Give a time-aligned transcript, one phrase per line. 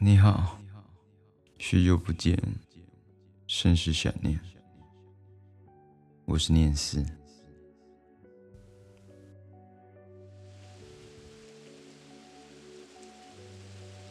[0.00, 0.60] 你好，
[1.58, 2.38] 许久不见，
[3.48, 4.38] 甚是想念。
[6.24, 7.04] 我是念思。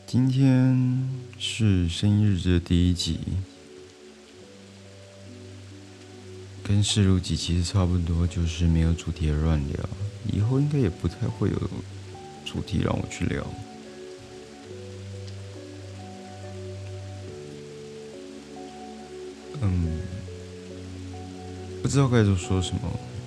[0.05, 1.09] 今天
[1.39, 3.21] 是声音日的第一集，
[6.65, 9.89] 跟试录集其实差不多，就是没有主题的乱聊。
[10.33, 11.69] 以后应该也不太会有
[12.43, 13.47] 主题让我去聊。
[19.61, 19.99] 嗯，
[21.81, 22.81] 不知道该说什么，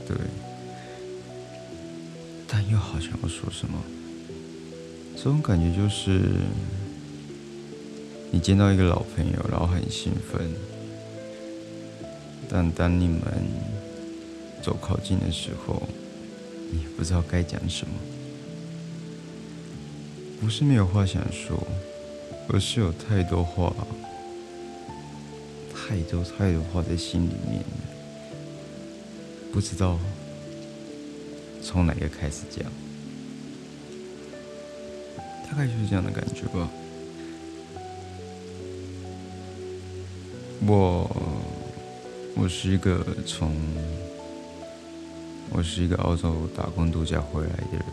[0.06, 0.16] 对，
[2.46, 3.82] 但又好像要说什么。
[5.16, 6.20] 这种感觉就是，
[8.30, 10.50] 你见到一个老朋友，然后很兴奋，
[12.48, 13.20] 但当你们
[14.62, 15.82] 走靠近的时候，
[16.70, 17.92] 你不知道该讲什么。
[20.40, 21.66] 不是没有话想说，
[22.48, 23.74] 而是有太多话。
[25.90, 27.64] 太多太多话在心里面，
[29.52, 29.98] 不知道
[31.60, 32.64] 从哪个开始讲，
[35.50, 36.70] 大概就是这样的感觉吧。
[40.64, 41.10] 我
[42.36, 43.52] 我是一个从
[45.50, 47.84] 我是一个澳洲打工度假回来的人，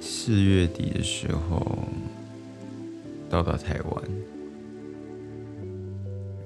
[0.00, 1.86] 四月底的时候
[3.28, 4.35] 到达台湾。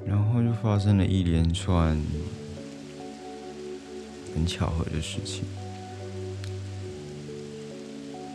[0.06, 2.00] 然后就发生了一连串
[4.34, 5.44] 很巧合的事情。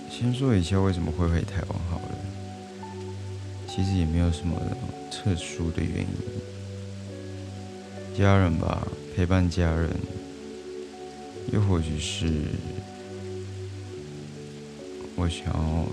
[0.10, 2.18] 先说一下为什么会回台湾好了，
[3.68, 4.58] 其实也没有什么
[5.12, 6.08] 特殊的原因，
[8.18, 9.90] 家人吧，陪伴家人，
[11.52, 12.32] 又或许是
[15.18, 15.86] 我想要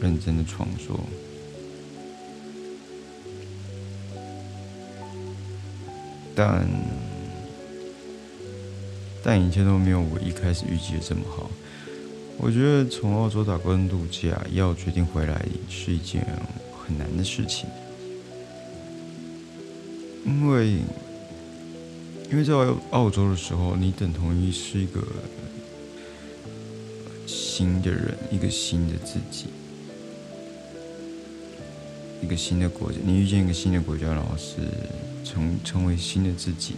[0.00, 0.98] 认真的创作。
[6.36, 6.68] 但
[9.24, 11.50] 但一切都没有我一开始预计的这么好。
[12.38, 16.24] 我觉得从澳洲打工度假要决定回来是一件
[16.78, 17.66] 很难的事情，
[20.26, 20.72] 因为
[22.30, 22.52] 因为在
[22.90, 25.02] 澳洲的时候，你等同于是一个
[27.26, 29.46] 新的人，一个新的自己，
[32.26, 32.98] 一个新的国家。
[33.04, 34.56] 你遇见一个新的国家，然后是。
[35.28, 36.76] 成成为新的自己，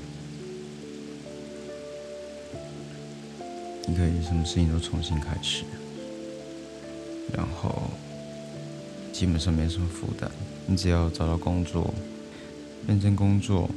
[3.86, 5.64] 你可以什么事情都重新开始，
[7.36, 7.90] 然后
[9.12, 10.30] 基本上没什么负担。
[10.66, 11.92] 你只要找到工作，
[12.86, 13.68] 认真工作，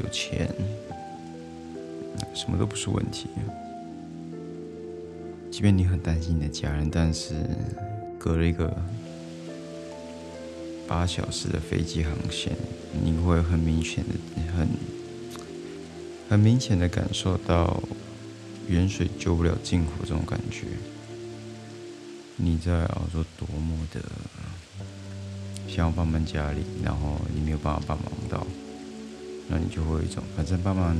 [0.00, 0.48] 有钱，
[2.32, 3.26] 什么都不是问题。
[5.50, 7.34] 即便你很担心你的家人，但是
[8.16, 8.72] 隔了一个。
[10.88, 12.56] 八小时的飞机航线，
[13.04, 14.66] 你会很明显的、很
[16.30, 17.82] 很明显的感受到
[18.68, 20.66] 远水救不了近火这种感觉。
[22.36, 24.00] 你在澳洲多么的
[25.68, 28.46] 想要帮忙家里，然后你没有办法帮忙到，
[29.48, 30.96] 那你就会有一种反正帮忙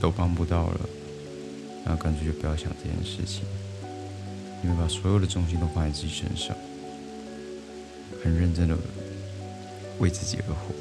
[0.00, 0.80] 都帮不到了，
[1.84, 3.44] 那干脆就不要想这件事情。
[4.62, 6.54] 你会把所有的重心都放在自己身上。
[8.26, 8.76] 很认真的
[10.00, 10.74] 为自己而活，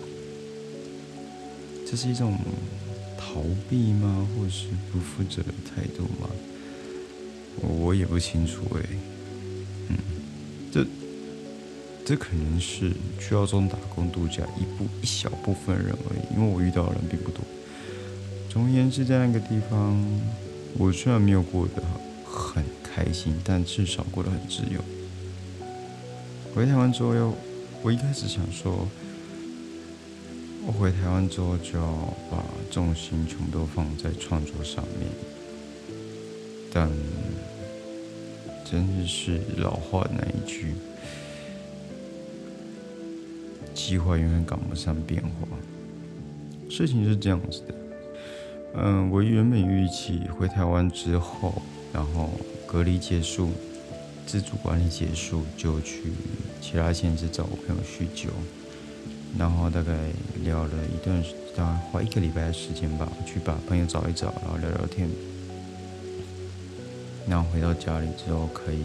[1.86, 2.36] 这是一种
[3.16, 4.28] 逃避吗？
[4.36, 6.28] 或是不负责的态度吗？
[7.62, 8.82] 我也不清楚哎。
[9.90, 9.98] 嗯，
[10.72, 10.84] 这
[12.04, 17.42] 这可能是去澳洲打工度假一部一小部分人而已，因为我遇到的人并不多。
[18.50, 20.04] 总而言之，在那个地方，
[20.80, 21.84] 我虽然没有过得
[22.26, 24.84] 很开心，但至少过得很自由。
[26.56, 27.34] 回台湾之后，又
[27.84, 28.88] 我一开始想说，
[30.66, 31.86] 我回台湾之后就要
[32.32, 35.10] 把重心全部都放在创作上面，
[36.72, 36.90] 但
[38.64, 40.76] 真的是老话那一句，
[43.74, 45.48] 计划永远赶不上变化。
[46.70, 47.76] 事情是这样子的，
[48.76, 51.62] 嗯，我原本预期回台湾之后，
[51.92, 52.30] 然后
[52.66, 53.50] 隔离结束。
[54.26, 56.12] 自主管理结束，就去
[56.62, 58.30] 其他县市找我朋友叙旧，
[59.38, 59.94] 然后大概
[60.44, 61.24] 聊了一段，
[61.56, 65.08] 大概花一个礼拜的时间吧，去把朋友找一找，然后聊聊天，
[67.28, 68.82] 然后回到家里之后可以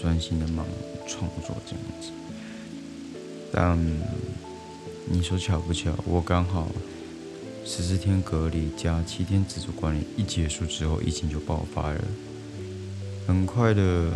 [0.00, 0.64] 专心的忙
[1.06, 2.10] 创作这样子。
[3.52, 3.78] 但
[5.10, 6.70] 你说巧不巧，我刚好
[7.64, 12.00] 十四天隔离加七天自主管理一结束之后，疫情就爆发了。
[13.26, 14.10] 很快的，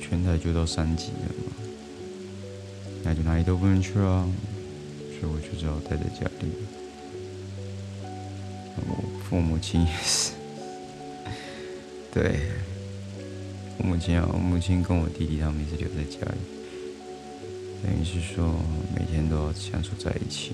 [0.00, 1.52] 全台就到三级了嘛，
[3.04, 4.28] 那就哪里都不能去了，
[5.10, 6.48] 所以我就只好待在家里。
[8.76, 10.32] 我父母亲也是，
[12.12, 12.40] 对，
[13.78, 16.38] 我母亲啊，我母亲跟我弟弟他们也是留在家里，
[17.82, 18.54] 等于是说
[18.96, 20.52] 每天都要相处在一起。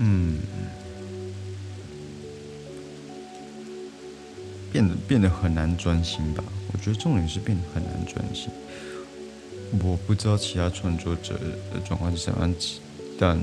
[0.00, 0.27] 嗯。
[5.08, 6.44] 变得很难专心吧？
[6.70, 8.50] 我觉得重点是变得很难专心。
[9.82, 11.34] 我不知道其他创作者
[11.72, 12.54] 的状况是什么样，
[13.18, 13.38] 但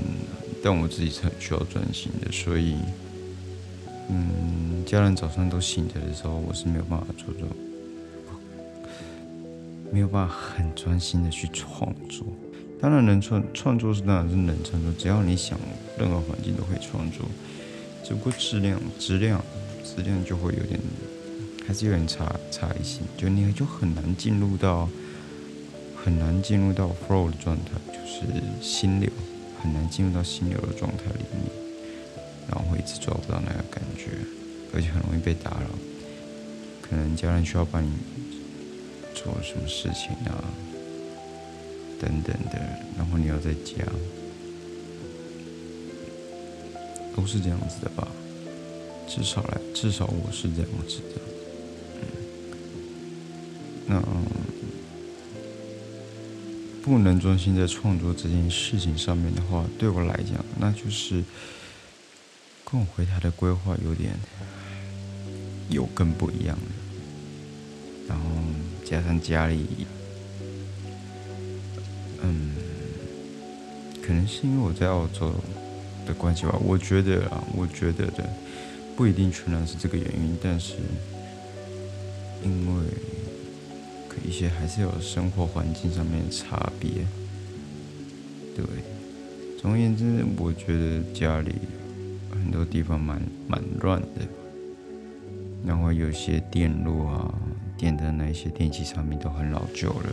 [0.62, 2.76] 但我自己是很需要专心的，所以，
[4.08, 7.48] 嗯，家人早上都醒着的时候，我是没有办法做这种，
[9.92, 12.24] 没有办法很专心的去创作。
[12.80, 15.58] 当然能创创作是当然是能创作，只要你想，
[15.98, 17.26] 任何环境都可以创作，
[18.04, 19.42] 只不过质量质量
[19.84, 20.78] 质量就会有点。
[21.66, 24.88] 还是有点差差异性，就你就很难进入到
[25.96, 28.22] 很难进入到 flow 的状态，就是
[28.62, 29.10] 心流，
[29.60, 31.50] 很难进入到心流的状态里面，
[32.48, 34.10] 然后会一直抓不到那个感觉，
[34.72, 35.66] 而且很容易被打扰，
[36.80, 37.90] 可能家人需要帮你
[39.12, 40.44] 做什么事情啊，
[42.00, 42.60] 等等的，
[42.96, 43.84] 然后你要在家，
[47.16, 48.06] 都是这样子的吧？
[49.08, 51.35] 至少来，至少我是这样子的。
[53.86, 54.02] 那
[56.82, 61.22] 不能专心在创作这件事情上面的话，对我来讲，那就是
[62.64, 64.12] 跟我回台的规划有点
[65.68, 66.62] 有更不一样了。
[68.08, 68.24] 然后
[68.84, 69.66] 加上家里，
[72.22, 72.54] 嗯，
[74.00, 75.34] 可能是因为我在澳洲
[76.06, 76.56] 的关系吧。
[76.62, 78.28] 我觉得啊，我觉得的
[78.96, 80.74] 不一定全然是这个原因，但是
[82.44, 82.84] 因为。
[84.24, 86.90] 一些还是有生活环境上面的差别，
[88.54, 88.64] 对。
[89.60, 91.52] 总而言之，我觉得家里
[92.30, 94.26] 很多地方蛮蛮乱的，
[95.64, 97.34] 然后有些电路啊、
[97.76, 100.10] 电的那些电器上面都很老旧了，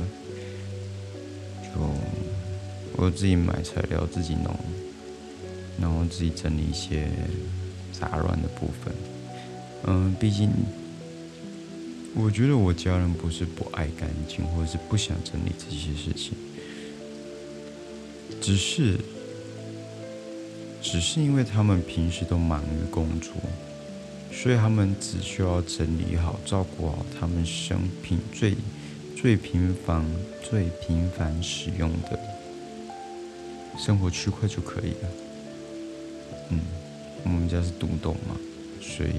[1.62, 1.70] 就
[2.96, 4.56] 我自己买材料自己弄，
[5.80, 7.08] 然后自己整理一些
[7.92, 8.94] 杂乱的部分。
[9.86, 10.50] 嗯，毕竟。
[12.16, 16.34] 我觉得我家人不是不爱干净，或者是不想整理这些事情，
[18.40, 19.00] 只是，
[20.82, 23.34] 只是因为他们平时都忙于工作，
[24.32, 28.56] 所以他们只需要整理好、照顾好他们生平最
[29.16, 30.06] 最平凡、
[30.44, 32.20] 最频繁使用的
[33.78, 35.10] 生活区块就可以了。
[36.50, 36.60] 嗯，
[37.24, 38.38] 我们家是独栋嘛，
[38.80, 39.14] 所以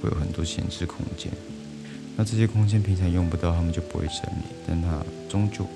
[0.00, 1.30] 会有很多闲置空间。
[2.18, 5.66] 那这些空间平常用不到，他们就不会整理，但它终究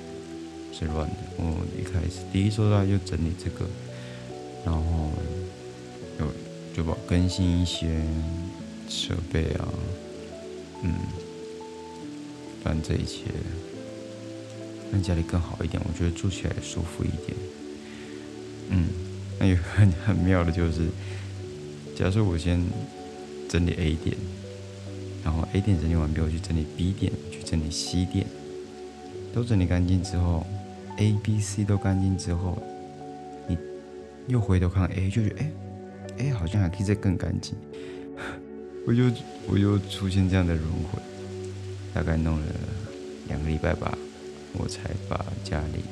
[0.72, 1.16] 是乱的。
[1.36, 3.66] 我一开始第一周他就整理这个，
[4.64, 5.10] 然后
[6.18, 6.26] 有
[6.74, 8.00] 就把更新一些
[8.88, 9.68] 设备啊，
[10.82, 10.94] 嗯，
[12.64, 13.24] 让这一切
[14.90, 17.36] 让家里更好一点，我觉得住起来舒服一点。
[18.70, 18.88] 嗯，
[19.38, 20.88] 那有很很妙的就是，
[21.94, 22.64] 假设我先
[23.46, 24.16] 整理 A 点。
[25.22, 28.26] 然后 A 点整理完毕，我去整理 B 点，去整理 C 点，
[29.34, 30.46] 都整理干净之后
[30.96, 32.56] ，A、B、C 都干净之后，
[33.46, 33.56] 你
[34.28, 35.50] 又回头看 A，就觉得哎
[36.18, 37.54] ，A 好像还可以再更干净，
[38.86, 39.04] 我就
[39.46, 40.98] 我又出现这样的轮回，
[41.92, 42.46] 大概弄了
[43.28, 43.96] 两个礼拜吧，
[44.54, 45.82] 我才把家里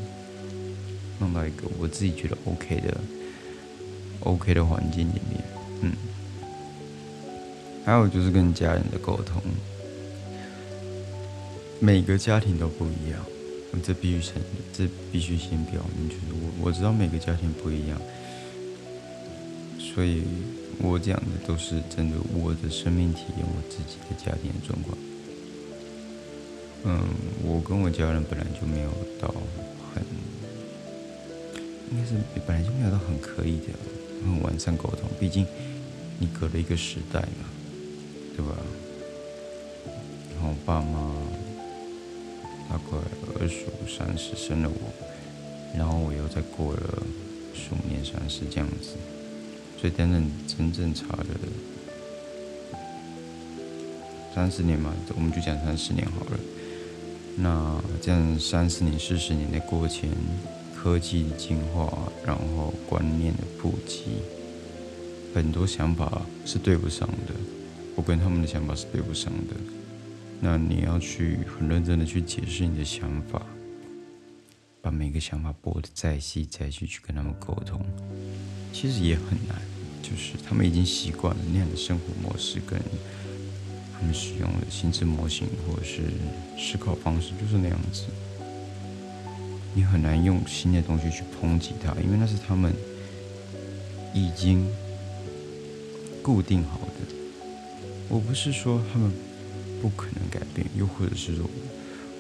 [1.19, 3.01] 弄到一个我自己觉得 OK 的
[4.21, 5.45] OK 的环境里面，
[5.83, 5.93] 嗯。
[7.89, 9.41] 还有就是跟家人的沟通，
[11.81, 13.19] 每个家庭都不一样，
[13.83, 17.99] 这必须承认，这必须先表明，就是我我知道每个家庭不一样，
[19.79, 20.23] 所以
[20.83, 24.99] 我讲的都是针对我的生命体验，我自己的家庭状况。
[26.85, 27.01] 嗯，
[27.43, 29.33] 我跟我家人本来就没有到
[29.95, 30.05] 很，
[31.91, 32.13] 应该是
[32.47, 33.73] 本来就没有到很可以的
[34.27, 35.47] 很完善沟通，毕竟
[36.19, 37.49] 你隔了一个时代嘛。
[38.39, 38.55] 对吧？
[40.37, 41.13] 然后爸妈
[42.71, 42.97] 大概
[43.41, 47.03] 二十五、三十生了我，然后我又再过了
[47.53, 48.95] 十五年、三十这样子，
[49.81, 51.35] 所以真正真正差的
[54.33, 56.39] 三十年嘛，我们就讲三十年好了。
[57.35, 60.09] 那这样三十年、四十年的过程，
[60.77, 61.93] 科技的进化，
[62.25, 64.05] 然后观念的普及，
[65.35, 67.58] 很多想法是对不上的。
[67.99, 69.57] 我跟他们的想法是对不上的，
[70.41, 73.43] 那你要去很认真的去解释你的想法，
[74.81, 77.85] 把每个想法剥得再细再细去跟他们沟通，
[78.73, 79.61] 其实也很难。
[80.01, 82.81] 就是他们已经习惯了那样的生活模式，跟
[83.93, 86.03] 他们使用的心智模型或者是
[86.57, 88.05] 思考方式就是那样子。
[89.75, 92.73] 你很难用新的东西去抨击他，因为那是他们
[94.15, 94.65] 已经
[96.23, 97.18] 固定好的。
[98.09, 99.13] 我不是说他们
[99.83, 101.45] 不可能改变，又或者是说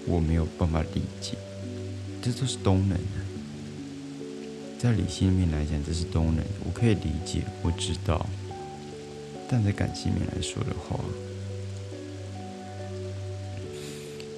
[0.06, 1.32] 我没有办法理解，
[2.20, 2.98] 这都是都能的。
[4.78, 8.26] 在理性面来讲，这是都能，我可以理解，我知道。
[9.48, 11.00] 但在感性面来说的话，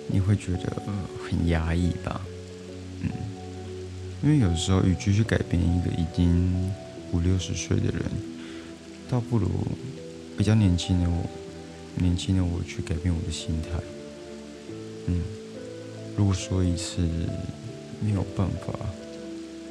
[0.07, 0.83] 你会觉得
[1.28, 2.21] 很压抑吧？
[3.02, 3.11] 嗯，
[4.23, 6.73] 因为有时候与其去改变一个已经
[7.12, 8.02] 五六十岁的人，
[9.11, 9.49] 倒不如
[10.38, 11.28] 比较年轻的我。
[11.97, 13.78] 年轻的我去改变我的心态，
[15.06, 15.23] 嗯，
[16.16, 17.02] 如果说一次
[18.00, 18.75] 没有办法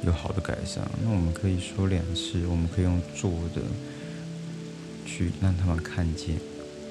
[0.04, 3.62] 有好的改善，那我们可以说两次，我们可以用做的
[5.04, 6.36] 去让他们看见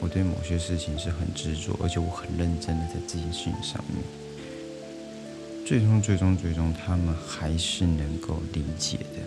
[0.02, 4.04] 我对某些事情是很执着，而且我很认真的在这件事情上面。
[5.66, 9.22] 最终，最终，最终，他们还是能够理解的，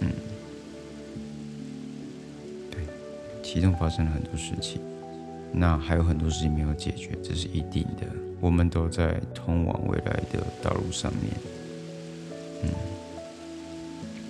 [0.00, 0.12] 嗯，
[2.70, 2.80] 对，
[3.42, 4.80] 其中发生了很多事情。
[5.52, 8.06] 那还有很多事情没有解决，这是一定的。
[8.40, 11.32] 我们都在通往未来的道路上面。
[12.62, 12.70] 嗯，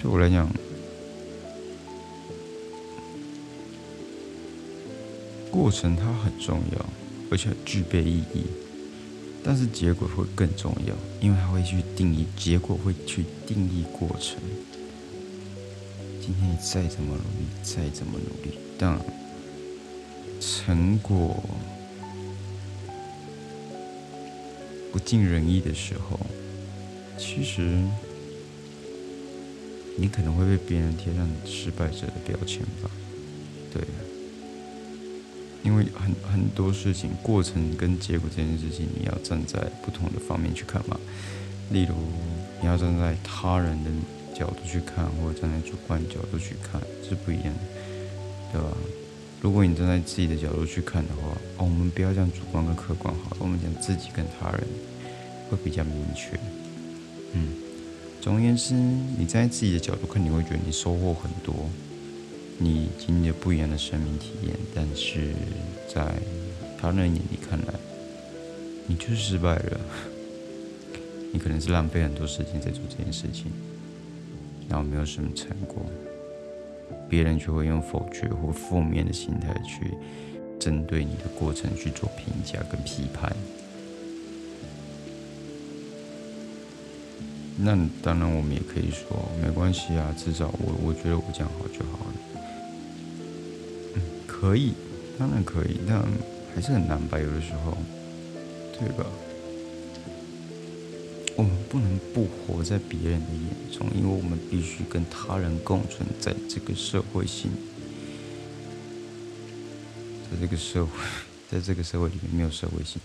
[0.01, 0.49] 对我来讲，
[5.51, 6.87] 过程它很重要，
[7.31, 8.45] 而且具备意义。
[9.43, 14.39] 但是结果会更重要，因为它会去定义结果，会去定义过程。
[16.21, 18.99] 今天你再怎么努力，再怎么努力，但
[20.41, 21.43] 成果
[24.91, 26.19] 不尽人意的时候，
[27.19, 27.79] 其实
[29.97, 32.91] 你可能会被别人贴上失败者的标签吧？
[33.73, 33.83] 对，
[35.63, 40.99] 因为很很多事情，过程跟结果这件事情，你要站在不同的方面去看嘛。
[41.71, 41.95] 例如，
[42.61, 43.91] 你要站在他人的
[44.35, 47.61] 角度去看，或者站在主观角度去看，是不一样的，
[48.53, 48.77] 对吧？
[49.41, 54.61] 如果你站在自己的角度去看的话，哦，我们不要讲主观跟客观好了，我们讲自己跟他人
[55.49, 56.39] 会比较明确。
[57.33, 57.49] 嗯，
[58.21, 61.55] 总而言之，你站在自己的角度看，你会觉得你收获很多，
[62.59, 64.55] 你经历了不一样的生命体验。
[64.75, 65.33] 但是
[65.89, 66.13] 在
[66.79, 67.73] 他人眼里看来，
[68.87, 69.81] 你就是失败了，
[71.33, 73.51] 你可能是浪费很多时间在做这件事情，
[74.69, 75.83] 然后没有什么成果。
[77.09, 79.95] 别人就会用否决或负面的心态去
[80.59, 83.35] 针对你的过程去做评价跟批判。
[87.63, 92.15] 那当然，我们也可以说没关系啊，至少我我觉得我这样好就好了。
[93.95, 94.73] 嗯，可以，
[95.19, 96.03] 当然可以，但
[96.55, 97.77] 还是很难吧，有的时候，
[98.79, 99.05] 对吧？
[101.41, 107.51] 我们不能不活在别人的眼中，因为我们必须跟他人共存在这个社会性，
[110.31, 110.93] 在这个社会，
[111.51, 113.01] 在这个社会里面没有社会性，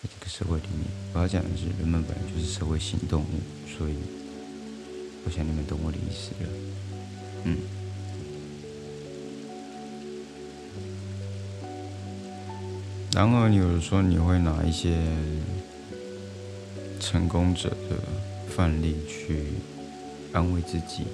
[0.00, 3.94] 在这个社会里面，我要讲的是，人们本来就是社会性动物，所以，
[5.26, 6.48] 我想你们懂我的意思了，
[7.42, 7.56] 嗯。
[13.12, 14.96] 然而，有时候你会拿一些。
[17.00, 17.96] 成功者的
[18.48, 19.44] 范例去
[20.32, 21.04] 安慰自己，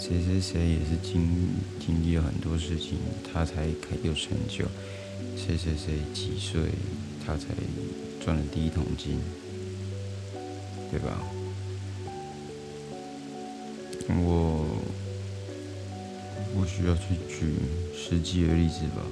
[0.00, 1.28] 谁谁谁也是经
[1.78, 2.98] 经历了很多事情，
[3.32, 4.64] 他才可以有成就。
[5.36, 6.62] 谁谁谁几岁，
[7.24, 7.48] 他才
[8.24, 9.20] 赚了第一桶金，
[10.90, 11.22] 对吧？
[14.08, 14.66] 我
[16.54, 17.54] 不需要去举
[17.94, 19.02] 实际的例子吧？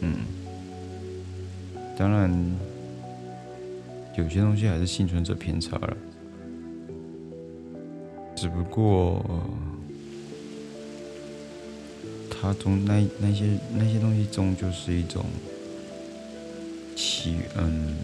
[0.00, 0.18] 嗯，
[1.96, 2.71] 当然。
[4.16, 5.96] 有些东西还是幸存者偏差了，
[8.36, 9.24] 只不过
[12.30, 15.24] 它中那那些那些东西终究是一种
[16.94, 17.96] 起嗯，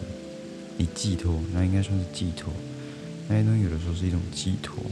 [0.76, 2.52] 你寄托，那应该算是寄托。
[3.28, 4.82] 那些东西有的时候是一种寄托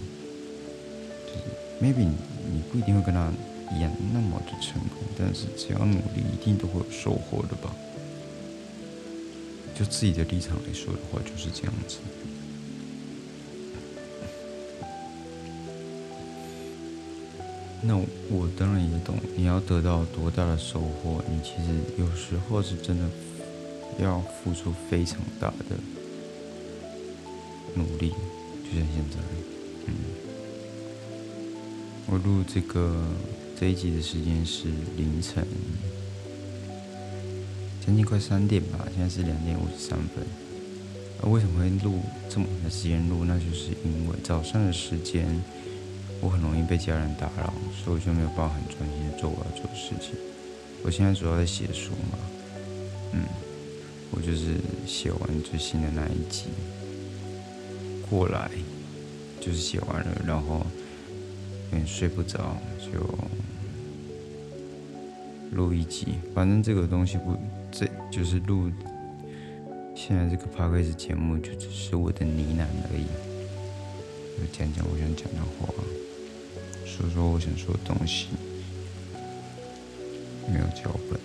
[1.81, 2.13] ，maybe 你
[2.53, 3.33] 你不一定会跟他
[3.75, 7.75] 一样那么的成功，但是只要努力，一定都会有收获的吧。
[9.79, 11.99] 就自己的立场来说的话，就是这样子。
[17.83, 17.97] 那
[18.31, 23.05] 我当然也懂，你要得到多大的收获，你其实有时候是真的
[24.01, 25.77] 要付出非常大的
[27.75, 28.09] 努力，
[28.65, 29.19] 就像现在，
[29.87, 29.95] 嗯，
[32.07, 33.05] 我录这个
[33.61, 35.47] 这一集的时间是凌晨
[37.87, 40.27] 将近快三点吧，现在是两点五十三分。
[41.23, 43.25] 那为什么会录这么的时间录？
[43.25, 45.25] 那就是因为早上的时间
[46.21, 50.19] 我很容易被家人打扰，所以我就没有办法很专心的做我要做的事情。
[50.83, 52.19] 我现在主要在写书嘛，
[53.13, 53.23] 嗯，
[54.11, 56.47] 我就是写完最新的那一集
[58.11, 58.51] 过来，
[59.41, 60.67] 就是写完了，然后
[61.71, 63.01] 有点睡不着，就
[65.57, 66.15] 录一集。
[66.35, 67.37] 反正这个东西不，
[67.79, 68.71] 这就是录。
[69.95, 73.05] 现在这个 p o d c a s 节目就只是我的呢喃而已，
[74.39, 75.69] 就讲讲我想讲的话，
[76.87, 78.29] 说说我想说的东西，
[80.51, 81.21] 没有脚本，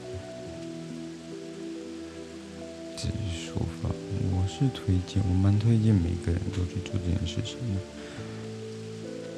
[2.97, 3.89] 只是说法。
[4.33, 7.81] 我是推荐，我蛮推荐每个人都去做这件事情的。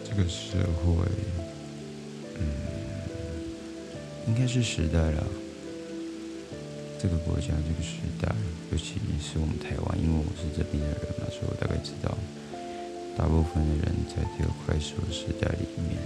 [0.03, 1.05] 这个社会，
[2.39, 2.41] 嗯，
[4.27, 5.24] 应该是时代了。
[7.03, 8.33] 这个国家，这个时代，
[8.72, 12.17] 尤其是我们台湾，因为我是这边的人嘛，所以我大概知道，
[13.17, 16.00] 大部分的人在这个快速的时代里面，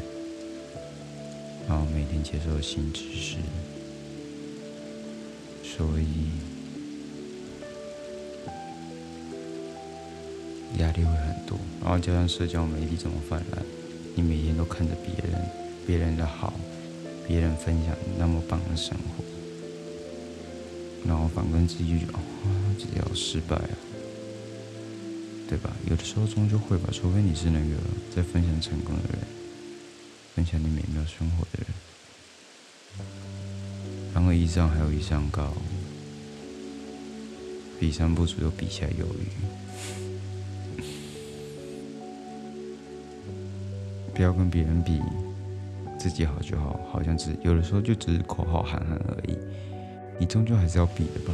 [1.69, 3.37] 然后每天接受新知识，
[5.61, 6.31] 所以
[10.79, 11.59] 压力会很多。
[11.83, 13.63] 然后加上社交媒体这么泛滥，
[14.15, 15.39] 你每天都看着别人，
[15.85, 16.55] 别人的好，
[17.27, 19.23] 别人分享那么棒的生活。
[21.07, 22.19] 然后反观自己就觉得，哇，
[22.77, 23.69] 自己好失败啊，
[25.47, 25.71] 对吧？
[25.89, 27.75] 有的时候终究会吧，除非你是那个
[28.13, 29.19] 在分享成功的人，
[30.35, 31.67] 分享你美妙生活的人。
[34.13, 35.53] 然后以上还有以上高，
[37.79, 40.81] 比上不足又比下有余，
[44.13, 44.99] 不要跟别人比，
[45.97, 49.37] 自己好就好，好像只有的时候就只是口号喊喊而已。
[50.19, 51.33] 你终究还是要比的吧，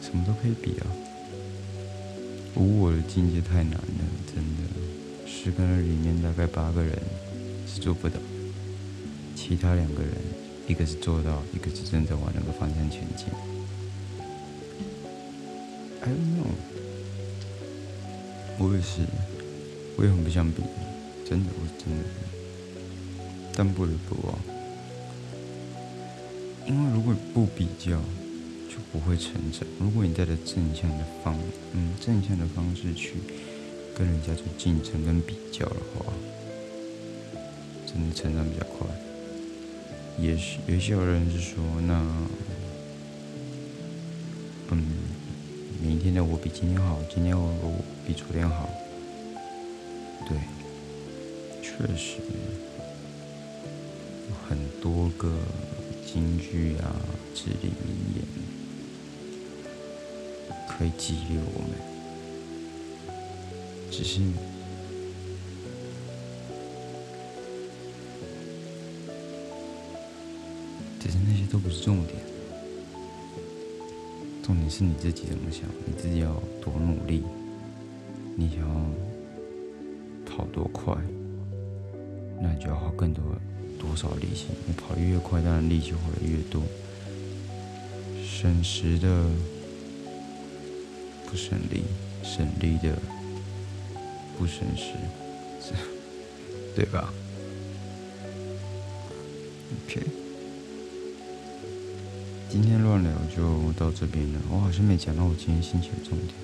[0.00, 0.86] 什么都可以比啊。
[2.54, 4.62] 无我的境界太难了，真的。
[5.26, 6.98] 十个人里面大概八个人
[7.66, 8.16] 是做不到，
[9.34, 10.10] 其他两个人，
[10.66, 13.26] 一个是做到，一个是正在往那个方向前进。
[16.00, 16.52] I don't know，
[18.58, 19.00] 我也是，
[19.96, 20.62] 我也很不想比，
[21.28, 22.04] 真的，我真的，
[23.54, 24.38] 但不得不啊。
[26.66, 27.90] 因为如果不比较，
[28.68, 29.66] 就不会成长。
[29.80, 31.36] 如果你带着正向的方，
[31.72, 33.14] 嗯，正向的方式去
[33.96, 36.12] 跟人家做竞争跟比较的话，
[37.86, 38.86] 真的成长比较快。
[40.18, 42.00] 也许有些有人是说，那，
[44.70, 44.86] 嗯，
[45.82, 47.74] 明天的我比今天好，今天我
[48.06, 48.70] 比昨天好。
[50.28, 50.38] 对，
[51.60, 52.18] 确实
[54.28, 55.28] 有很多个。
[56.12, 56.94] 京剧啊，
[57.34, 58.22] 至理名言，
[60.68, 61.70] 可以激励我们。
[63.90, 64.20] 只是，
[71.00, 72.18] 只是那些都不是重点。
[74.42, 77.22] 重点是你自己怎么想，你自己要多努力，
[78.36, 78.84] 你想要
[80.26, 80.94] 跑多快，
[82.38, 83.24] 那你就要花更多。
[83.82, 84.46] 多少力气？
[84.64, 86.62] 你跑越快，当然力气花的越多。
[88.24, 89.26] 省时的
[91.26, 91.82] 不省力，
[92.22, 92.96] 省力的
[94.38, 94.92] 不省时，
[96.76, 97.12] 对吧
[99.88, 100.00] ？OK，
[102.48, 104.40] 今天乱聊就到这边了。
[104.48, 106.34] 我好像没讲到我今天心情的重点。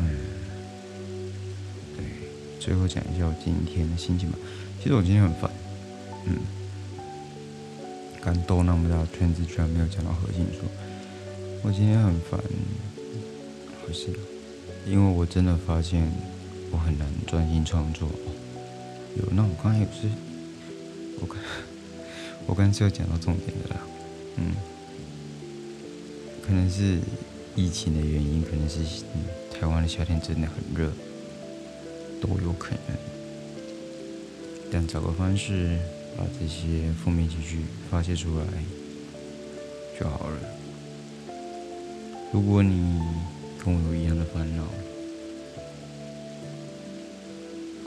[0.00, 0.06] 嗯，
[1.96, 2.04] 对，
[2.58, 4.38] 最后讲一下我今天的心情吧。
[4.82, 5.45] 其实我今天很烦。
[6.26, 6.38] 嗯，
[8.20, 10.62] 刚兜那么大圈子，居然没有讲到核心说。
[11.62, 12.40] 我今天很烦，
[13.80, 14.08] 好是，
[14.86, 16.10] 因为我真的发现
[16.70, 18.08] 我很难专心创作。
[19.16, 20.08] 有，那我刚才有是，
[21.20, 21.36] 我刚
[22.46, 23.80] 我刚才是要讲到重点的啦。
[24.36, 24.54] 嗯，
[26.46, 26.98] 可能是
[27.56, 28.78] 疫情的原因，可能是
[29.52, 30.92] 台湾的夏天真的很热，
[32.20, 32.96] 都有可能。
[34.70, 35.78] 但找个方式。
[36.16, 37.58] 把这些负面情绪
[37.90, 38.44] 发泄出来
[39.98, 40.38] 就好了。
[42.32, 43.00] 如果你
[43.62, 44.64] 跟我有一样的烦恼，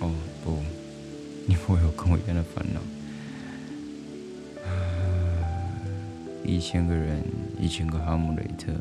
[0.01, 0.13] 哦
[0.43, 0.57] 不，
[1.45, 2.79] 你不会有跟我一样的烦恼。
[6.45, 7.23] 一千个人，
[7.59, 8.71] 一千个哈姆雷特，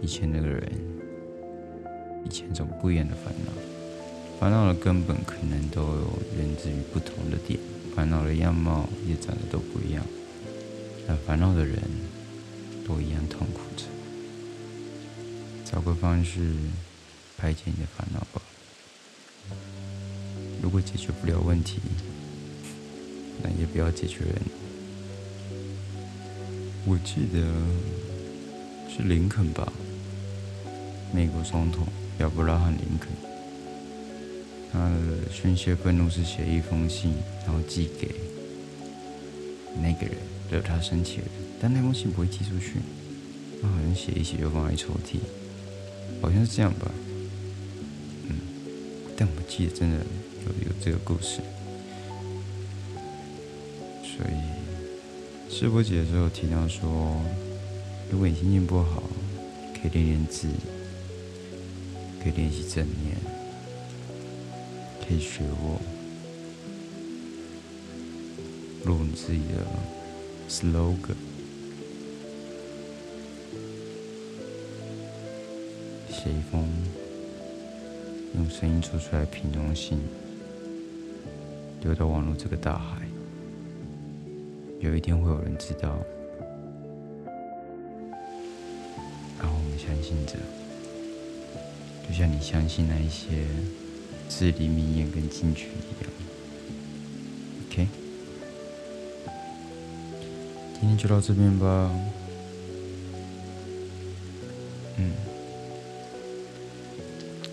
[0.00, 0.72] 以前那个人，
[2.24, 3.52] 以前种不一样的烦恼，
[4.38, 7.58] 烦恼的根本可能都有源自于不同的点，
[7.94, 10.04] 烦恼的样貌也长得都不一样，
[11.08, 11.82] 但烦恼的人
[12.86, 13.84] 都一样痛苦着。
[15.64, 16.54] 找个方式
[17.38, 18.42] 排解你的烦恼吧。
[20.62, 21.80] 如果解决不了问题，
[23.42, 24.34] 那也不要解决人。
[26.84, 27.40] 我记得
[28.88, 29.72] 是林肯吧，
[31.12, 31.86] 美国总统
[32.18, 33.08] 亚伯拉罕·林肯，
[34.72, 38.14] 他的宣泄愤怒是写一封信，然后寄给
[39.80, 40.16] 那个人
[40.50, 42.80] 惹他生气的人，但那封信不会寄出去，
[43.62, 45.18] 他好像写一写就放在抽屉，
[46.20, 46.90] 好像是这样吧。
[48.28, 48.38] 嗯，
[49.16, 51.40] 但我记得真的有有这个故事，
[54.02, 54.56] 所以。
[55.48, 57.22] 师伯姐的时候提到说，
[58.10, 59.02] 如果你心情不好，
[59.72, 60.48] 可以练练字，
[62.20, 63.16] 可以练习正念，
[65.08, 65.80] 可以学我
[68.84, 69.64] 录你自己的
[70.48, 71.14] slogan，
[76.10, 76.68] 写一封
[78.34, 80.00] 用声音做出来的平庸信，
[81.80, 83.02] 丢到网络这个大海。
[84.80, 85.96] 有一天会有人知道，
[89.38, 90.34] 然后我们相信着，
[92.08, 93.46] 就像你相信那一些
[94.28, 96.10] 至理名言跟金句一样。
[97.68, 97.88] OK，
[100.74, 101.90] 今天就到这边吧。
[104.98, 105.12] 嗯，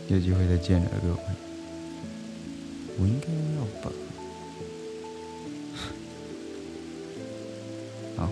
[0.08, 1.20] 有机会再见了，各位。
[3.00, 3.92] 我应该要吧。
[8.18, 8.30] 好。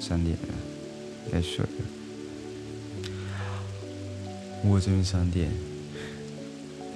[0.00, 0.54] 三点了，
[1.30, 1.70] 该睡了。
[4.64, 5.52] 我这边三点，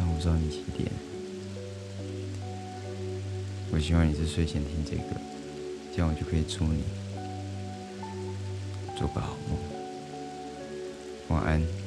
[0.08, 0.90] 我不知道你几点。
[3.70, 5.20] 我希望你是睡前听这个，
[5.94, 6.82] 这样我就可以祝你
[8.98, 9.58] 做个好梦。
[11.28, 11.81] 晚安。